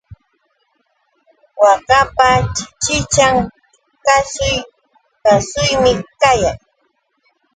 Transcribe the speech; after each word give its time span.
Waakapa 1.61 2.27
chichichan 2.55 3.35
kashuy 4.05 4.57
kashuymi 5.23 5.91
kayan. 6.21 6.57